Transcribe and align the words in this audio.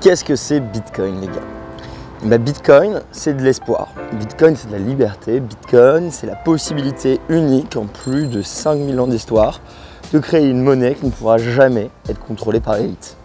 Qu'est-ce 0.00 0.24
que 0.24 0.34
c'est 0.34 0.60
Bitcoin, 0.60 1.20
les 1.20 1.26
gars? 1.26 1.42
Bah, 2.24 2.38
Bitcoin, 2.38 3.02
c'est 3.12 3.36
de 3.36 3.42
l'espoir. 3.42 3.88
Bitcoin, 4.14 4.56
c'est 4.56 4.68
de 4.68 4.72
la 4.72 4.78
liberté. 4.78 5.40
Bitcoin, 5.40 6.10
c'est 6.10 6.26
la 6.26 6.36
possibilité 6.36 7.20
unique 7.28 7.76
en 7.76 7.84
plus 7.84 8.26
de 8.26 8.40
5000 8.40 8.98
ans 8.98 9.06
d'histoire 9.06 9.60
de 10.14 10.18
créer 10.18 10.48
une 10.48 10.62
monnaie 10.62 10.94
qui 10.94 11.04
ne 11.04 11.10
pourra 11.10 11.36
jamais 11.36 11.90
être 12.08 12.18
contrôlée 12.18 12.60
par 12.60 12.76
l'élite. 12.76 13.18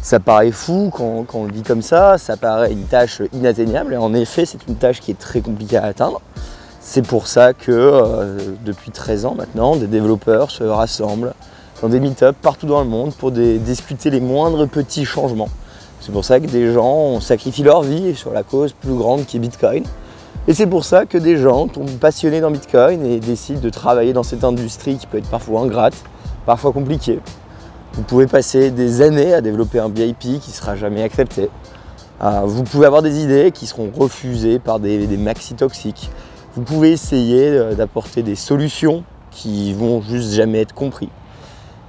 Ça 0.00 0.20
paraît 0.20 0.52
fou 0.52 0.92
quand, 0.94 1.26
on 1.34 1.46
le 1.46 1.50
dit 1.50 1.64
comme 1.64 1.82
ça, 1.82 2.18
ça 2.18 2.36
paraît 2.36 2.70
une 2.70 2.84
tâche 2.84 3.20
inatteignable 3.32 3.92
et 3.92 3.96
en 3.96 4.14
effet 4.14 4.46
c'est 4.46 4.64
une 4.68 4.76
tâche 4.76 5.00
qui 5.00 5.10
est 5.10 5.18
très 5.18 5.40
compliquée 5.40 5.78
à 5.78 5.86
atteindre. 5.86 6.20
C'est 6.78 7.04
pour 7.04 7.26
ça 7.26 7.52
que 7.52 7.72
euh, 7.72 8.38
depuis 8.64 8.92
13 8.92 9.26
ans 9.26 9.34
maintenant, 9.34 9.74
des 9.74 9.88
développeurs 9.88 10.52
se 10.52 10.62
rassemblent 10.62 11.34
dans 11.80 11.88
des 11.88 11.98
meet-ups 11.98 12.38
partout 12.40 12.66
dans 12.66 12.80
le 12.80 12.88
monde 12.88 13.12
pour 13.12 13.32
discuter 13.32 14.10
les 14.10 14.20
moindres 14.20 14.68
petits 14.68 15.04
changements 15.04 15.48
c'est 16.02 16.10
pour 16.10 16.24
ça 16.24 16.40
que 16.40 16.46
des 16.46 16.72
gens 16.72 17.20
sacrifient 17.20 17.62
leur 17.62 17.82
vie 17.82 18.16
sur 18.16 18.32
la 18.32 18.42
cause 18.42 18.72
plus 18.72 18.94
grande 18.94 19.24
qui 19.24 19.36
est 19.36 19.40
Bitcoin. 19.40 19.84
Et 20.48 20.52
c'est 20.52 20.66
pour 20.66 20.84
ça 20.84 21.06
que 21.06 21.16
des 21.16 21.36
gens 21.36 21.68
tombent 21.68 21.96
passionnés 22.00 22.40
dans 22.40 22.50
Bitcoin 22.50 23.06
et 23.06 23.20
décident 23.20 23.60
de 23.60 23.70
travailler 23.70 24.12
dans 24.12 24.24
cette 24.24 24.42
industrie 24.42 24.96
qui 24.96 25.06
peut 25.06 25.18
être 25.18 25.30
parfois 25.30 25.60
ingrate, 25.60 25.94
parfois 26.44 26.72
compliquée. 26.72 27.20
Vous 27.92 28.02
pouvez 28.02 28.26
passer 28.26 28.72
des 28.72 29.00
années 29.00 29.32
à 29.32 29.40
développer 29.40 29.78
un 29.78 29.88
BIP 29.88 30.18
qui 30.18 30.34
ne 30.34 30.40
sera 30.40 30.74
jamais 30.74 31.04
accepté. 31.04 31.48
Euh, 32.20 32.40
vous 32.46 32.64
pouvez 32.64 32.86
avoir 32.86 33.02
des 33.02 33.22
idées 33.22 33.52
qui 33.52 33.68
seront 33.68 33.92
refusées 33.96 34.58
par 34.58 34.80
des, 34.80 35.06
maxi 35.16 35.54
toxiques. 35.54 36.10
Vous 36.56 36.62
pouvez 36.62 36.90
essayer 36.90 37.46
euh, 37.46 37.74
d'apporter 37.74 38.24
des 38.24 38.34
solutions 38.34 39.04
qui 39.30 39.72
vont 39.72 40.02
juste 40.02 40.32
jamais 40.32 40.62
être 40.62 40.74
comprises. 40.74 41.10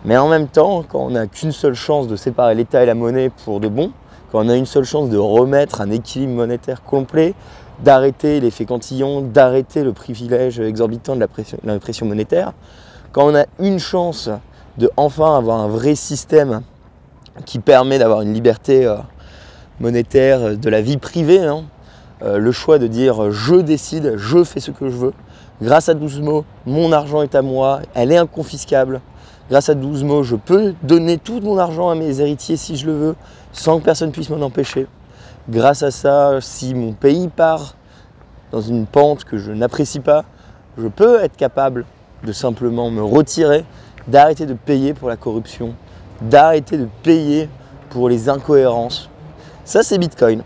Mais 0.06 0.18
en 0.18 0.28
même 0.28 0.50
temps, 0.50 0.84
quand 0.88 1.00
on 1.00 1.10
n'a 1.10 1.26
qu'une 1.26 1.52
seule 1.52 1.74
chance 1.74 2.08
de 2.08 2.16
séparer 2.16 2.54
l'État 2.54 2.84
et 2.84 2.86
la 2.86 2.94
monnaie 2.94 3.32
pour 3.44 3.60
de 3.60 3.68
bon, 3.68 3.92
quand 4.34 4.44
on 4.44 4.50
a 4.50 4.56
une 4.56 4.66
seule 4.66 4.84
chance 4.84 5.10
de 5.10 5.18
remettre 5.18 5.80
un 5.80 5.92
équilibre 5.92 6.34
monétaire 6.34 6.82
complet, 6.82 7.36
d'arrêter 7.84 8.40
l'effet 8.40 8.66
cantillon, 8.66 9.22
d'arrêter 9.22 9.84
le 9.84 9.94
privilège 9.94 10.60
exorbitant 10.60 11.14
de 11.14 11.20
la 11.20 11.28
pression, 11.80 12.08
monétaire, 12.08 12.54
quand 13.12 13.28
on 13.28 13.36
a 13.36 13.46
une 13.60 13.78
chance 13.78 14.32
de 14.80 14.90
enfin 14.98 15.38
avoir 15.38 15.60
un 15.60 15.68
vrai 15.68 15.94
système 15.94 16.64
qui 17.46 17.60
permet 17.60 18.00
d'avoir 18.00 18.22
une 18.22 18.34
liberté 18.34 18.88
euh, 18.88 18.96
monétaire 19.80 20.58
de 20.58 20.70
la 20.70 20.82
vie 20.82 20.98
privée, 20.98 21.46
hein, 21.46 21.66
euh, 22.24 22.40
le 22.40 22.52
choix 22.52 22.80
de 22.80 22.88
dire 22.88 23.32
je 23.32 23.56
décide, 23.58 24.16
je 24.18 24.44
fais 24.44 24.60
ce 24.60 24.72
que 24.72 24.90
je 24.90 24.96
veux, 24.96 25.14
grâce 25.62 25.90
à 25.90 25.94
12 25.94 26.22
mots, 26.22 26.44
mon 26.66 26.92
argent 26.92 27.22
est 27.22 27.36
à 27.36 27.44
moi, 27.44 27.82
elle 27.94 28.12
est 28.12 28.18
inconfiscable, 28.18 29.00
grâce 29.50 29.70
à 29.70 29.76
12 29.76 30.04
mots, 30.04 30.24
je 30.24 30.36
peux 30.36 30.74
donner 30.84 31.18
tout 31.18 31.40
mon 31.42 31.58
argent 31.58 31.90
à 31.90 31.96
mes 31.96 32.20
héritiers 32.20 32.58
si 32.58 32.76
je 32.76 32.86
le 32.86 32.94
veux, 32.94 33.16
sans 33.52 33.80
que 33.80 33.86
personne 33.86 34.12
puisse 34.12 34.30
m'en 34.30 34.44
empêcher. 34.44 34.88
Grâce 35.50 35.84
à 35.84 35.92
ça, 35.92 36.40
si 36.42 36.74
mon 36.74 36.94
pays 36.94 37.28
part 37.28 37.76
dans 38.52 38.62
une 38.62 38.86
pente 38.86 39.26
que 39.26 39.38
je 39.38 39.52
n'apprécie 39.52 40.00
pas, 40.00 40.24
je 40.78 40.88
peux 40.88 41.22
être 41.22 41.36
capable 41.36 41.86
de 42.24 42.32
simplement 42.32 42.90
me 42.90 43.04
retirer, 43.04 43.66
d'arrêter 44.08 44.46
de 44.46 44.54
payer 44.54 44.94
pour 44.94 45.10
la 45.10 45.18
corruption, 45.18 45.74
d'arrêter 46.22 46.78
de 46.78 46.88
payer 47.04 47.50
pour 47.90 48.10
les 48.10 48.30
incohérences. 48.30 49.10
Ça, 49.66 49.84
c'est 49.84 49.98
Bitcoin. 49.98 50.44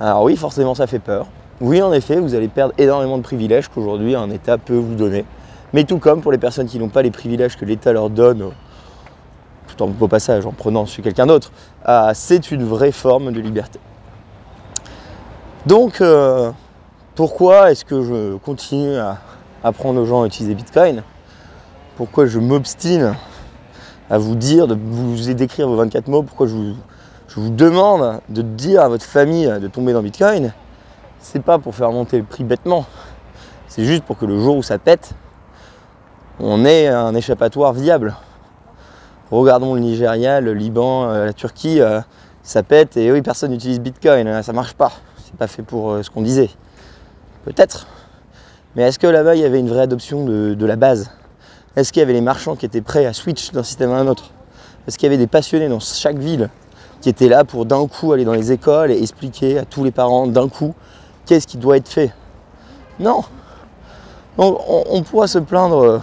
Alors 0.00 0.22
oui, 0.24 0.36
forcément, 0.36 0.74
ça 0.74 0.86
fait 0.86 0.98
peur. 0.98 1.26
Oui, 1.60 1.80
en 1.80 1.92
effet, 1.92 2.18
vous 2.18 2.34
allez 2.34 2.48
perdre 2.48 2.74
énormément 2.78 3.18
de 3.18 3.22
privilèges 3.22 3.68
qu'aujourd'hui 3.68 4.14
un 4.16 4.30
État 4.30 4.58
peut 4.58 4.76
vous 4.76 4.94
donner. 4.94 5.24
Mais 5.72 5.84
tout 5.84 5.98
comme 5.98 6.20
pour 6.20 6.32
les 6.32 6.38
personnes 6.38 6.66
qui 6.66 6.78
n'ont 6.78 6.88
pas 6.88 7.02
les 7.02 7.10
privilèges 7.10 7.56
que 7.56 7.64
l'État 7.64 7.92
leur 7.92 8.10
donne, 8.10 8.50
tout 9.68 9.82
en 9.82 9.88
beau 9.88 10.08
passage, 10.08 10.44
en 10.46 10.52
prenant 10.52 10.84
chez 10.84 11.02
quelqu'un 11.02 11.26
d'autre, 11.26 11.50
ah, 11.84 12.12
c'est 12.14 12.50
une 12.50 12.64
vraie 12.64 12.92
forme 12.92 13.32
de 13.32 13.40
liberté. 13.40 13.78
Donc, 15.66 16.00
euh, 16.00 16.50
pourquoi 17.14 17.70
est-ce 17.70 17.84
que 17.84 18.02
je 18.02 18.36
continue 18.38 18.96
à 18.96 19.18
apprendre 19.64 20.00
aux 20.00 20.06
gens 20.06 20.22
à 20.22 20.26
utiliser 20.26 20.54
Bitcoin? 20.54 21.02
Pourquoi 21.96 22.26
je 22.26 22.38
m'obstine 22.38 23.14
à 24.10 24.18
vous 24.18 24.34
dire, 24.34 24.66
de 24.66 24.74
vous 24.74 25.32
décrire 25.32 25.68
vos 25.68 25.76
24 25.76 26.08
mots? 26.08 26.22
Pourquoi 26.22 26.46
je 26.48 26.54
vous, 26.54 26.74
je 27.28 27.40
vous 27.40 27.50
demande 27.50 28.20
de 28.28 28.42
dire 28.42 28.82
à 28.82 28.88
votre 28.88 29.04
famille 29.04 29.46
de 29.46 29.68
tomber 29.68 29.92
dans 29.92 30.02
Bitcoin? 30.02 30.52
C'est 31.20 31.42
pas 31.42 31.58
pour 31.58 31.74
faire 31.74 31.92
monter 31.92 32.18
le 32.18 32.24
prix 32.24 32.44
bêtement. 32.44 32.84
C'est 33.68 33.84
juste 33.84 34.02
pour 34.02 34.18
que 34.18 34.26
le 34.26 34.38
jour 34.38 34.56
où 34.56 34.62
ça 34.62 34.78
pète, 34.78 35.14
on 36.40 36.64
ait 36.64 36.88
un 36.88 37.14
échappatoire 37.14 37.72
viable. 37.72 38.14
Regardons 39.30 39.74
le 39.74 39.80
Nigeria, 39.80 40.40
le 40.40 40.52
Liban, 40.52 41.08
euh, 41.08 41.26
la 41.26 41.32
Turquie, 41.32 41.80
euh, 41.80 42.00
ça 42.42 42.62
pète 42.62 42.96
et 42.96 43.10
oui, 43.10 43.22
personne 43.22 43.50
n'utilise 43.50 43.80
Bitcoin, 43.80 44.26
euh, 44.26 44.42
ça 44.42 44.52
marche 44.52 44.74
pas. 44.74 44.92
C'est 45.24 45.34
pas 45.36 45.46
fait 45.46 45.62
pour 45.62 45.96
ce 46.02 46.10
qu'on 46.10 46.20
disait. 46.20 46.50
Peut-être. 47.44 47.86
Mais 48.76 48.82
est-ce 48.82 48.98
que 48.98 49.06
là-bas, 49.06 49.34
il 49.34 49.40
y 49.40 49.44
avait 49.44 49.58
une 49.58 49.68
vraie 49.68 49.80
adoption 49.80 50.24
de, 50.24 50.66
la 50.66 50.76
base? 50.76 51.10
Est-ce 51.76 51.92
qu'il 51.92 52.00
y 52.00 52.02
avait 52.02 52.12
les 52.12 52.20
marchands 52.20 52.56
qui 52.56 52.66
étaient 52.66 52.82
prêts 52.82 53.06
à 53.06 53.14
switch 53.14 53.52
d'un 53.52 53.62
système 53.62 53.90
à 53.90 53.96
un 53.96 54.06
autre? 54.06 54.30
Est-ce 54.86 54.98
qu'il 54.98 55.06
y 55.06 55.10
avait 55.10 55.18
des 55.18 55.26
passionnés 55.26 55.68
dans 55.68 55.80
chaque 55.80 56.18
ville 56.18 56.50
qui 57.00 57.08
étaient 57.08 57.28
là 57.28 57.44
pour 57.44 57.64
d'un 57.64 57.86
coup 57.86 58.12
aller 58.12 58.24
dans 58.24 58.34
les 58.34 58.52
écoles 58.52 58.90
et 58.90 59.00
expliquer 59.00 59.58
à 59.58 59.64
tous 59.64 59.84
les 59.84 59.90
parents 59.90 60.26
d'un 60.26 60.48
coup 60.48 60.74
qu'est-ce 61.24 61.46
qui 61.46 61.56
doit 61.56 61.78
être 61.78 61.88
fait? 61.88 62.12
Non. 63.00 63.22
Donc 64.36 64.58
on 64.68 65.02
pourra 65.02 65.26
se 65.26 65.38
plaindre 65.38 66.02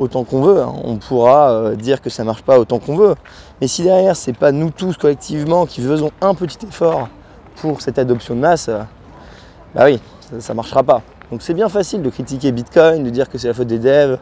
autant 0.00 0.24
qu'on 0.24 0.42
veut. 0.42 0.60
Hein. 0.60 0.74
On 0.82 0.96
pourra 0.96 1.50
euh, 1.50 1.76
dire 1.76 2.00
que 2.00 2.10
ça 2.10 2.24
marche 2.24 2.42
pas 2.42 2.58
autant 2.58 2.80
qu'on 2.80 2.96
veut. 2.96 3.14
Mais 3.60 3.68
si 3.68 3.84
derrière, 3.84 4.16
c'est 4.16 4.32
pas 4.32 4.50
nous 4.50 4.70
tous 4.70 4.96
collectivement 4.96 5.66
qui 5.66 5.80
faisons 5.82 6.10
un 6.20 6.34
petit 6.34 6.66
effort 6.66 7.08
pour 7.56 7.80
cette 7.82 7.98
adoption 7.98 8.34
de 8.34 8.40
masse, 8.40 8.68
euh, 8.68 8.80
bah 9.74 9.82
oui, 9.84 10.00
ça, 10.40 10.52
ne 10.52 10.56
marchera 10.56 10.82
pas. 10.82 11.02
Donc 11.30 11.42
c'est 11.42 11.54
bien 11.54 11.68
facile 11.68 12.02
de 12.02 12.10
critiquer 12.10 12.50
Bitcoin, 12.50 13.04
de 13.04 13.10
dire 13.10 13.28
que 13.28 13.38
c'est 13.38 13.46
la 13.46 13.54
faute 13.54 13.68
des 13.68 13.78
devs, 13.78 14.18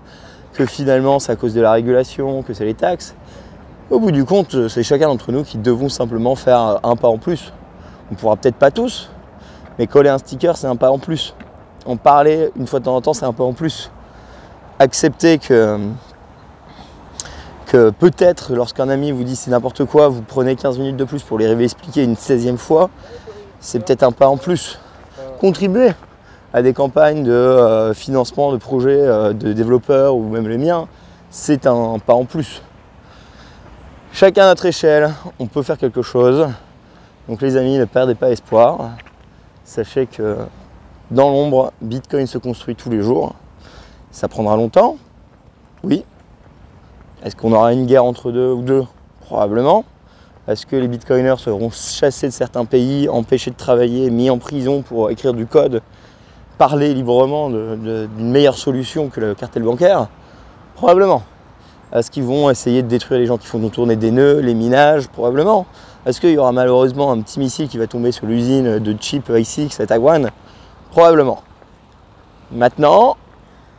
que 0.52 0.66
finalement 0.66 1.18
c'est 1.20 1.32
à 1.32 1.36
cause 1.36 1.54
de 1.54 1.60
la 1.60 1.72
régulation, 1.72 2.42
que 2.42 2.52
c'est 2.52 2.66
les 2.66 2.74
taxes. 2.74 3.14
Au 3.90 3.98
bout 3.98 4.10
du 4.10 4.26
compte, 4.26 4.68
c'est 4.68 4.82
chacun 4.82 5.06
d'entre 5.06 5.32
nous 5.32 5.44
qui 5.44 5.56
devons 5.56 5.88
simplement 5.88 6.34
faire 6.34 6.80
un 6.82 6.96
pas 6.96 7.08
en 7.08 7.16
plus. 7.16 7.54
On 8.10 8.14
pourra 8.16 8.36
peut-être 8.36 8.56
pas 8.56 8.70
tous, 8.70 9.08
mais 9.78 9.86
coller 9.86 10.10
un 10.10 10.18
sticker, 10.18 10.56
c'est 10.56 10.66
un 10.66 10.76
pas 10.76 10.90
en 10.90 10.98
plus. 10.98 11.34
En 11.86 11.96
parler 11.96 12.50
une 12.56 12.66
fois 12.66 12.80
de 12.80 12.84
temps 12.84 12.96
en 12.96 13.00
temps, 13.00 13.14
c'est 13.14 13.24
un 13.24 13.32
pas 13.32 13.44
en 13.44 13.54
plus 13.54 13.90
accepter 14.78 15.38
que, 15.38 15.78
peut-être 17.98 18.54
lorsqu'un 18.54 18.88
ami 18.88 19.12
vous 19.12 19.24
dit 19.24 19.36
c'est 19.36 19.50
n'importe 19.50 19.84
quoi, 19.84 20.08
vous 20.08 20.22
prenez 20.22 20.56
15 20.56 20.78
minutes 20.78 20.96
de 20.96 21.04
plus 21.04 21.22
pour 21.22 21.38
les 21.38 21.46
réexpliquer 21.46 22.04
une 22.04 22.14
16e 22.14 22.56
fois, 22.56 22.90
c'est 23.60 23.84
peut-être 23.84 24.02
un 24.02 24.12
pas 24.12 24.28
en 24.28 24.36
plus. 24.36 24.78
Contribuer 25.40 25.90
à 26.52 26.62
des 26.62 26.72
campagnes 26.72 27.24
de 27.24 27.30
euh, 27.30 27.92
financement 27.94 28.52
de 28.52 28.56
projets 28.56 29.00
euh, 29.00 29.32
de 29.32 29.52
développeurs 29.52 30.16
ou 30.16 30.28
même 30.28 30.48
les 30.48 30.58
miens, 30.58 30.88
c'est 31.30 31.66
un 31.66 31.98
pas 31.98 32.14
en 32.14 32.24
plus. 32.24 32.62
Chacun 34.12 34.44
à 34.44 34.46
notre 34.46 34.66
échelle, 34.66 35.12
on 35.38 35.46
peut 35.46 35.62
faire 35.62 35.76
quelque 35.76 36.02
chose. 36.02 36.48
Donc 37.28 37.42
les 37.42 37.56
amis, 37.56 37.76
ne 37.76 37.84
perdez 37.84 38.14
pas 38.14 38.30
espoir. 38.30 38.92
Sachez 39.64 40.06
que 40.06 40.38
dans 41.10 41.30
l'ombre, 41.30 41.72
Bitcoin 41.82 42.26
se 42.26 42.38
construit 42.38 42.74
tous 42.74 42.88
les 42.88 43.02
jours. 43.02 43.34
Ça 44.10 44.28
prendra 44.28 44.56
longtemps 44.56 44.96
Oui. 45.82 46.04
Est-ce 47.22 47.36
qu'on 47.36 47.52
aura 47.52 47.72
une 47.72 47.86
guerre 47.86 48.04
entre 48.04 48.30
deux 48.32 48.52
ou 48.52 48.62
deux? 48.62 48.84
Probablement. 49.20 49.84
Est-ce 50.46 50.64
que 50.64 50.76
les 50.76 50.88
bitcoiners 50.88 51.38
seront 51.38 51.70
chassés 51.70 52.28
de 52.28 52.32
certains 52.32 52.64
pays, 52.64 53.08
empêchés 53.08 53.50
de 53.50 53.56
travailler, 53.56 54.10
mis 54.10 54.30
en 54.30 54.38
prison 54.38 54.82
pour 54.82 55.10
écrire 55.10 55.34
du 55.34 55.46
code, 55.46 55.82
parler 56.56 56.94
librement 56.94 57.50
d'une 57.50 58.08
meilleure 58.30 58.56
solution 58.56 59.08
que 59.08 59.20
le 59.20 59.34
cartel 59.34 59.62
bancaire? 59.62 60.08
Probablement. 60.74 61.22
Est-ce 61.92 62.10
qu'ils 62.10 62.24
vont 62.24 62.48
essayer 62.48 62.82
de 62.82 62.88
détruire 62.88 63.20
les 63.20 63.26
gens 63.26 63.36
qui 63.36 63.46
font 63.46 63.66
tourner 63.68 63.96
des 63.96 64.10
nœuds, 64.10 64.40
les 64.40 64.54
minages? 64.54 65.08
Probablement. 65.08 65.66
Est-ce 66.06 66.20
qu'il 66.20 66.30
y 66.30 66.38
aura 66.38 66.52
malheureusement 66.52 67.12
un 67.12 67.20
petit 67.20 67.38
missile 67.38 67.68
qui 67.68 67.76
va 67.76 67.86
tomber 67.86 68.12
sur 68.12 68.26
l'usine 68.26 68.78
de 68.78 68.96
chip 68.98 69.28
ICX 69.28 69.80
à 69.80 69.86
Taïwan? 69.86 70.30
Probablement. 70.90 71.42
Maintenant, 72.52 73.16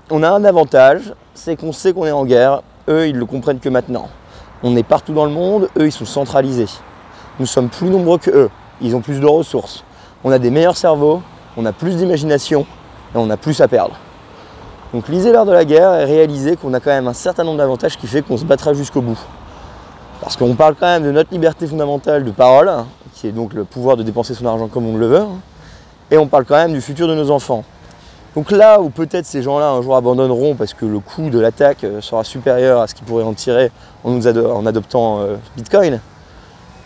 on 0.09 0.23
a 0.23 0.29
un 0.29 0.43
avantage, 0.43 1.13
c'est 1.33 1.55
qu'on 1.55 1.71
sait 1.71 1.93
qu'on 1.93 2.05
est 2.05 2.11
en 2.11 2.25
guerre. 2.25 2.61
Eux, 2.87 3.07
ils 3.07 3.15
le 3.15 3.25
comprennent 3.25 3.59
que 3.59 3.69
maintenant. 3.69 4.07
On 4.63 4.75
est 4.75 4.83
partout 4.83 5.13
dans 5.13 5.25
le 5.25 5.31
monde, 5.31 5.69
eux, 5.77 5.85
ils 5.85 5.91
sont 5.91 6.05
centralisés. 6.05 6.67
Nous 7.39 7.45
sommes 7.45 7.69
plus 7.69 7.89
nombreux 7.89 8.17
que 8.17 8.31
eux. 8.31 8.49
Ils 8.81 8.95
ont 8.95 9.01
plus 9.01 9.19
de 9.19 9.25
ressources. 9.25 9.83
On 10.23 10.31
a 10.31 10.39
des 10.39 10.49
meilleurs 10.49 10.75
cerveaux, 10.75 11.21
on 11.55 11.65
a 11.65 11.71
plus 11.71 11.95
d'imagination 11.95 12.65
et 13.13 13.17
on 13.17 13.29
a 13.29 13.37
plus 13.37 13.61
à 13.61 13.67
perdre. 13.67 13.95
Donc 14.93 15.07
lisez 15.07 15.31
l'heure 15.31 15.45
de 15.45 15.51
la 15.51 15.65
guerre 15.65 15.93
et 15.99 16.05
réalisez 16.05 16.55
qu'on 16.55 16.73
a 16.73 16.79
quand 16.79 16.89
même 16.89 17.07
un 17.07 17.13
certain 17.13 17.43
nombre 17.43 17.59
d'avantages 17.59 17.97
qui 17.97 18.07
fait 18.07 18.21
qu'on 18.21 18.37
se 18.37 18.45
battra 18.45 18.73
jusqu'au 18.73 19.01
bout. 19.01 19.19
Parce 20.21 20.35
qu'on 20.35 20.55
parle 20.55 20.75
quand 20.75 20.87
même 20.87 21.03
de 21.03 21.11
notre 21.11 21.31
liberté 21.31 21.67
fondamentale 21.67 22.25
de 22.25 22.31
parole, 22.31 22.71
qui 23.13 23.27
est 23.27 23.31
donc 23.31 23.53
le 23.53 23.63
pouvoir 23.63 23.95
de 23.95 24.03
dépenser 24.03 24.33
son 24.33 24.45
argent 24.45 24.67
comme 24.67 24.87
on 24.87 24.97
le 24.97 25.07
veut, 25.07 25.25
et 26.11 26.17
on 26.17 26.27
parle 26.27 26.45
quand 26.45 26.55
même 26.55 26.73
du 26.73 26.81
futur 26.81 27.07
de 27.07 27.15
nos 27.15 27.31
enfants. 27.31 27.63
Donc 28.35 28.51
là 28.51 28.79
où 28.79 28.89
peut-être 28.89 29.25
ces 29.25 29.41
gens-là 29.41 29.69
un 29.69 29.81
jour 29.81 29.95
abandonneront 29.95 30.55
parce 30.55 30.73
que 30.73 30.85
le 30.85 30.99
coût 30.99 31.29
de 31.29 31.39
l'attaque 31.39 31.83
euh, 31.83 31.99
sera 31.99 32.23
supérieur 32.23 32.79
à 32.79 32.87
ce 32.87 32.93
qu'ils 32.93 33.05
pourraient 33.05 33.23
en 33.23 33.33
tirer 33.33 33.71
en, 34.03 34.65
adoptant 34.65 35.19
euh, 35.19 35.35
Bitcoin, 35.55 35.99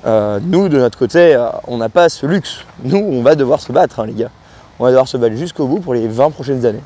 Euh, 0.06 0.40
nous, 0.44 0.68
de 0.68 0.78
notre 0.78 0.98
côté, 0.98 1.38
on 1.66 1.78
n'a 1.78 1.88
pas 1.88 2.10
ce 2.10 2.25
luxe. 2.25 2.66
Nous, 2.84 2.98
on 2.98 3.22
va 3.22 3.36
devoir 3.36 3.62
se 3.62 3.72
battre, 3.72 4.01
hein, 4.01 4.06
les 4.06 4.13
gars. 4.13 4.31
On 4.78 4.84
va 4.84 4.90
devoir 4.90 5.07
se 5.07 5.16
battre 5.16 5.36
jusqu'au 5.38 5.66
bout 5.66 5.80
pour 5.80 5.94
les 5.94 6.10
20 6.10 6.31
prochaines 6.31 6.66
années. 6.66 6.84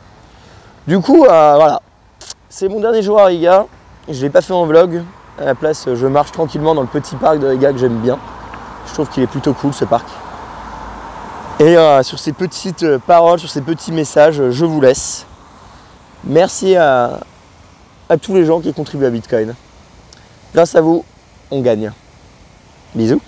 Du 0.88 1.00
coup, 1.00 1.24
voilà. 1.26 1.82
C'est 2.48 2.68
mon 2.68 2.80
dernier 2.80 3.02
jour 3.02 3.20
à 3.20 3.26
Riga. 3.26 3.66
Je 4.08 4.18
ne 4.18 4.22
l'ai 4.22 4.30
pas 4.30 4.42
fait 4.42 4.54
en 4.54 4.68
vlog. 4.68 5.02
À 5.40 5.46
la 5.46 5.56
place, 5.56 5.90
je 5.92 6.06
marche 6.06 6.32
tranquillement 6.32 6.76
dans 6.76 6.82
le 6.82 6.88
petit 6.88 7.16
parc 7.16 7.40
de 7.40 7.48
Riga 7.48 7.72
que 7.72 7.80
j'aime 7.80 7.98
bien. 8.02 8.20
Je 8.86 8.94
trouve 8.94 9.10
qu'il 9.10 9.24
est 9.24 9.28
plutôt 9.28 9.54
cool 9.54 9.74
ce 9.74 9.86
parc. 9.86 10.06
Et 11.60 11.76
sur 12.04 12.20
ces 12.20 12.34
petites 12.34 12.98
paroles, 13.00 13.40
sur 13.40 13.50
ces 13.50 13.62
petits 13.62 13.92
messages, 13.92 14.52
je 14.52 14.66
vous 14.66 14.80
laisse. 14.80 15.26
Merci 16.24 16.76
à, 16.76 17.20
à 18.10 18.18
tous 18.18 18.36
les 18.36 18.46
gens 18.46 18.60
qui 18.60 18.74
contribuent 18.74 19.06
à 19.06 19.10
Bitcoin. 19.10 19.56
Grâce 20.54 20.76
à 20.76 20.82
vous, 20.82 21.04
on 21.50 21.62
gagne. 21.62 21.92
Bisous 22.94 23.22